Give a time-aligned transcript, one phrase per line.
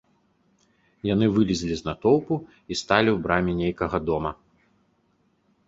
[1.13, 4.31] Яны вылезлі з натоўпу і сталі ў браме нейкага дома.